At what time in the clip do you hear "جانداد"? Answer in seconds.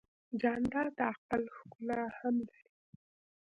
0.41-0.89